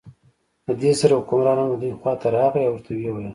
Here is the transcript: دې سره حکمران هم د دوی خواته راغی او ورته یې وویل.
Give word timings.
دې 0.81 0.91
سره 0.99 1.13
حکمران 1.19 1.57
هم 1.59 1.67
د 1.71 1.75
دوی 1.81 1.93
خواته 1.99 2.27
راغی 2.37 2.63
او 2.65 2.73
ورته 2.73 2.91
یې 3.01 3.09
وویل. 3.11 3.25